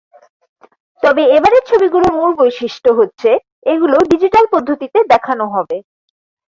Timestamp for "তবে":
1.03-1.23